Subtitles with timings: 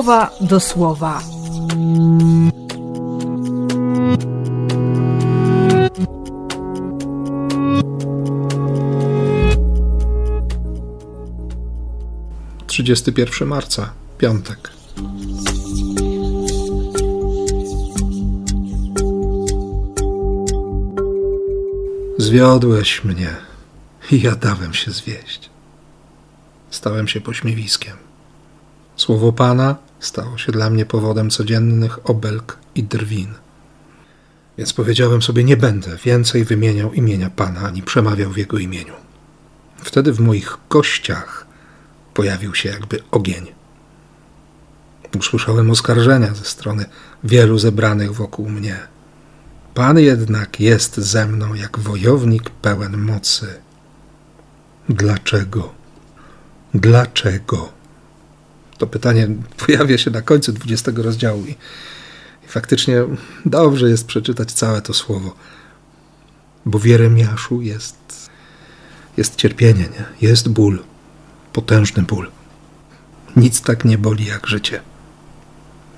[0.00, 1.22] słowa do słowa.
[12.66, 14.70] Trzydziesty pierwszy marca, piątek.
[22.18, 23.36] Zwiodłeś mnie
[24.10, 25.50] i ja dałem się zwieść.
[26.70, 27.96] Stałem się pośmiewiskiem.
[28.96, 33.34] Słowo Pana stało się dla mnie powodem codziennych obelg i drwin.
[34.58, 38.94] Więc powiedziałem sobie, nie będę więcej wymieniał imienia Pana ani przemawiał w Jego imieniu.
[39.76, 41.46] Wtedy w moich kościach
[42.14, 43.46] pojawił się jakby ogień.
[45.18, 46.84] Usłyszałem oskarżenia ze strony
[47.24, 48.78] wielu zebranych wokół mnie.
[49.74, 53.46] Pan jednak jest ze mną jak wojownik pełen mocy.
[54.88, 55.74] Dlaczego?
[56.74, 57.79] Dlaczego?
[58.80, 59.28] To pytanie
[59.66, 61.50] pojawia się na końcu 20 rozdziału i,
[62.44, 63.02] i faktycznie
[63.46, 65.34] dobrze jest przeczytać całe to słowo.
[66.66, 68.30] Bo w Jeremiaszu jest,
[69.16, 70.28] jest cierpienie, nie?
[70.28, 70.78] jest ból,
[71.52, 72.30] potężny ból.
[73.36, 74.80] Nic tak nie boli jak życie.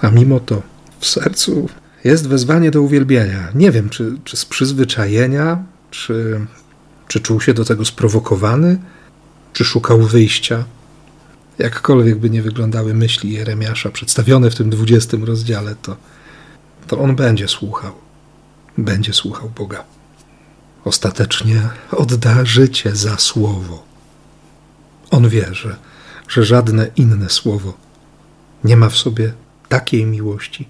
[0.00, 0.62] A mimo to
[1.00, 1.68] w sercu
[2.04, 3.48] jest wezwanie do uwielbienia.
[3.54, 6.46] Nie wiem, czy, czy z przyzwyczajenia, czy,
[7.08, 8.78] czy czuł się do tego sprowokowany,
[9.52, 10.64] czy szukał wyjścia.
[11.60, 15.96] Jakkolwiek by nie wyglądały myśli Jeremiasza przedstawione w tym dwudziestym rozdziale, to,
[16.86, 17.92] to on będzie słuchał.
[18.78, 19.84] Będzie słuchał Boga.
[20.84, 23.82] Ostatecznie odda życie za słowo.
[25.10, 25.76] On wie, że,
[26.28, 27.74] że żadne inne słowo
[28.64, 29.32] nie ma w sobie
[29.68, 30.68] takiej miłości,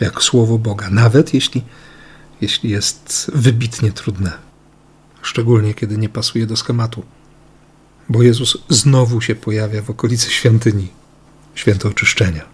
[0.00, 1.64] jak słowo Boga, nawet jeśli,
[2.40, 4.32] jeśli jest wybitnie trudne,
[5.22, 7.02] szczególnie kiedy nie pasuje do schematu.
[8.08, 10.88] Bo Jezus znowu się pojawia w okolicy świątyni,
[11.54, 12.44] święto oczyszczenia,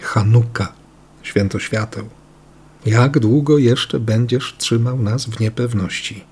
[0.00, 0.72] Hanuka,
[1.22, 2.08] święto świateł.
[2.86, 6.24] Jak długo jeszcze będziesz trzymał nas w niepewności?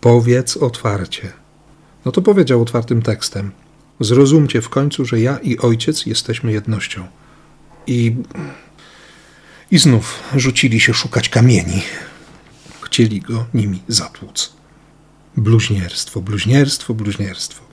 [0.00, 1.32] Powiedz otwarcie.
[2.04, 3.50] No to powiedział otwartym tekstem.
[4.00, 7.06] Zrozumcie w końcu, że ja i ojciec jesteśmy jednością.
[7.86, 8.16] I
[9.70, 11.82] i znów rzucili się szukać kamieni.
[12.80, 14.52] Chcieli go nimi zatłuc.
[15.36, 17.67] Bluźnierstwo, bluźnierstwo, bluźnierstwo.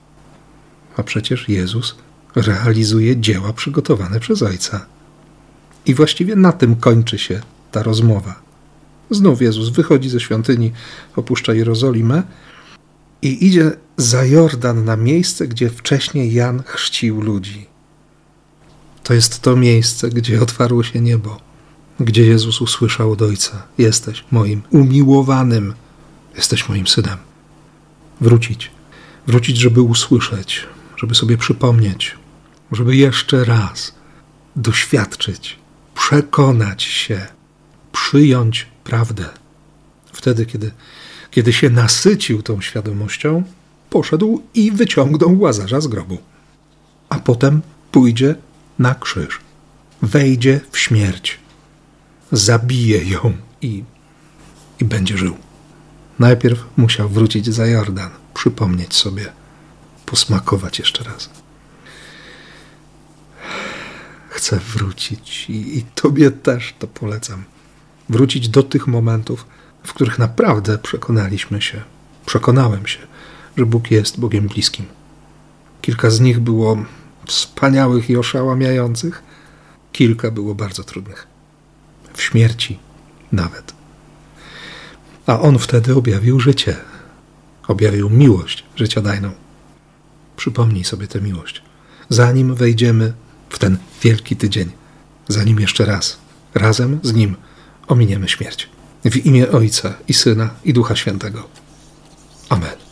[0.97, 1.95] A przecież Jezus
[2.35, 4.85] realizuje dzieła przygotowane przez Ojca.
[5.85, 7.41] I właściwie na tym kończy się
[7.71, 8.41] ta rozmowa.
[9.09, 10.71] Znów Jezus wychodzi ze świątyni,
[11.15, 12.23] opuszcza Jerozolimę
[13.21, 17.65] i idzie za Jordan na miejsce, gdzie wcześniej Jan chrzcił ludzi.
[19.03, 21.45] To jest to miejsce, gdzie otwarło się niebo
[21.99, 25.73] gdzie Jezus usłyszał od Ojca: Jesteś moim umiłowanym,
[26.35, 27.17] jesteś moim synem.
[28.21, 28.71] Wrócić,
[29.27, 30.67] wrócić, żeby usłyszeć,
[30.97, 32.15] żeby sobie przypomnieć,
[32.71, 33.95] żeby jeszcze raz
[34.55, 35.59] doświadczyć,
[35.95, 37.25] przekonać się,
[37.91, 39.25] przyjąć prawdę.
[40.13, 40.71] Wtedy, kiedy,
[41.31, 43.43] kiedy się nasycił tą świadomością,
[43.89, 46.17] poszedł i wyciągnął łazarza z grobu.
[47.09, 47.61] A potem
[47.91, 48.35] pójdzie
[48.79, 49.39] na krzyż,
[50.01, 51.39] wejdzie w śmierć
[52.31, 53.83] zabije ją i,
[54.79, 55.37] i będzie żył.
[56.19, 59.31] Najpierw musiał wrócić za Jordan, przypomnieć sobie,
[60.05, 61.29] posmakować jeszcze raz.
[64.29, 67.43] Chcę wrócić i, i Tobie też to polecam.
[68.09, 69.45] Wrócić do tych momentów,
[69.83, 71.81] w których naprawdę przekonaliśmy się,
[72.25, 72.99] przekonałem się,
[73.57, 74.85] że Bóg jest Bogiem bliskim.
[75.81, 76.77] Kilka z nich było
[77.25, 79.23] wspaniałych i oszałamiających,
[79.91, 81.27] kilka było bardzo trudnych
[82.13, 82.79] w śmierci
[83.31, 83.73] nawet.
[85.27, 86.75] A on wtedy objawił życie,
[87.67, 89.44] objawił miłość życiodajną.
[90.35, 91.61] Przypomnij sobie tę miłość,
[92.09, 93.13] zanim wejdziemy
[93.49, 94.71] w ten wielki tydzień,
[95.27, 96.17] zanim jeszcze raz,
[96.53, 97.35] razem z nim
[97.87, 98.69] ominiemy śmierć.
[99.05, 101.49] W imię Ojca i Syna i Ducha Świętego.
[102.49, 102.84] Amen.